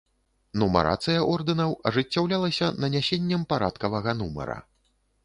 Нумарацыя 0.61 1.19
ордэнаў 1.33 1.75
ажыццяўлялася 1.89 2.71
нанясеннем 2.85 3.45
парадкавага 3.55 4.11
нумара. 4.23 4.57